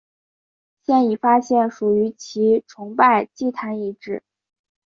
[0.81, 4.23] 现已发现属于其的崇拜祭坛遗址。